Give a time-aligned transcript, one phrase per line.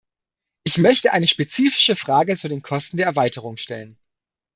[0.63, 3.99] Ich möchte eine spezifische Frage zu den Kosten der Erweiterung stellen.